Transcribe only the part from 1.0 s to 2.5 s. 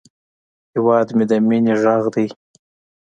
مې د مینې غږ دی